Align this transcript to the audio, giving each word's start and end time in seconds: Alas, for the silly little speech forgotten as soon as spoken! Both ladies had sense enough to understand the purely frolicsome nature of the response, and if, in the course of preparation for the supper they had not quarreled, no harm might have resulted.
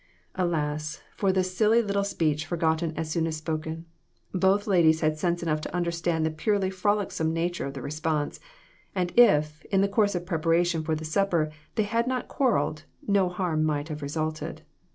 Alas, 0.33 1.03
for 1.15 1.31
the 1.31 1.43
silly 1.43 1.79
little 1.79 2.03
speech 2.03 2.47
forgotten 2.47 2.91
as 2.97 3.11
soon 3.11 3.27
as 3.27 3.35
spoken! 3.37 3.85
Both 4.33 4.65
ladies 4.65 5.01
had 5.01 5.19
sense 5.19 5.43
enough 5.43 5.61
to 5.61 5.75
understand 5.75 6.25
the 6.25 6.31
purely 6.31 6.71
frolicsome 6.71 7.31
nature 7.31 7.67
of 7.67 7.75
the 7.75 7.83
response, 7.83 8.39
and 8.95 9.11
if, 9.15 9.63
in 9.65 9.81
the 9.81 9.87
course 9.87 10.15
of 10.15 10.25
preparation 10.25 10.83
for 10.83 10.95
the 10.95 11.05
supper 11.05 11.51
they 11.75 11.83
had 11.83 12.07
not 12.07 12.27
quarreled, 12.27 12.85
no 13.07 13.29
harm 13.29 13.63
might 13.63 13.89
have 13.89 14.01
resulted. 14.01 14.63